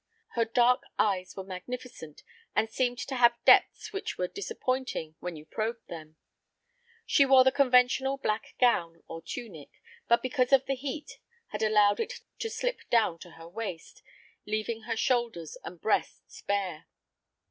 Her 0.29 0.45
dark 0.45 0.81
eyes 0.97 1.35
were 1.37 1.43
magnificent, 1.43 2.23
and 2.55 2.67
seemed 2.67 2.97
to 2.97 3.17
have 3.17 3.37
depths 3.45 3.93
which 3.93 4.17
were 4.17 4.27
disappointing 4.27 5.13
when 5.19 5.35
you 5.35 5.45
probed 5.45 5.87
them. 5.89 6.15
She 7.05 7.23
wore 7.23 7.43
the 7.43 7.51
conventional 7.51 8.17
black 8.17 8.55
gown, 8.59 9.03
or 9.07 9.21
tunic, 9.21 9.69
but 10.07 10.23
because 10.23 10.51
of 10.51 10.65
the 10.65 10.73
heat 10.73 11.19
had 11.49 11.61
allowed 11.61 11.99
it 11.99 12.21
to 12.39 12.49
slip 12.49 12.79
down 12.89 13.19
to 13.19 13.33
her 13.33 13.47
waist, 13.47 14.01
leaving 14.47 14.81
her 14.85 14.97
shoulders 14.97 15.55
and 15.63 15.79
breasts 15.79 16.41
bare. 16.41 16.87